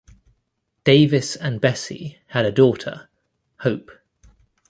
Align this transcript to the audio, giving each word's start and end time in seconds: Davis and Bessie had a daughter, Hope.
Davis 0.83 1.35
and 1.35 1.61
Bessie 1.61 2.17
had 2.29 2.43
a 2.43 2.51
daughter, 2.51 3.07
Hope. 3.59 3.91